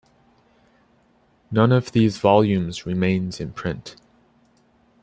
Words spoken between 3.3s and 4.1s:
in print.